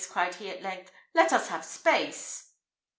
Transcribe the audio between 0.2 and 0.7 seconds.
he at